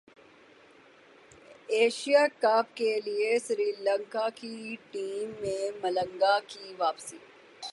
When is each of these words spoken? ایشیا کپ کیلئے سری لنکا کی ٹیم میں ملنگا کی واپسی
ایشیا 1.69 2.25
کپ 2.39 2.75
کیلئے 2.75 3.37
سری 3.39 3.71
لنکا 3.79 4.27
کی 4.35 4.75
ٹیم 4.91 5.31
میں 5.41 5.69
ملنگا 5.83 6.37
کی 6.47 6.73
واپسی 6.77 7.17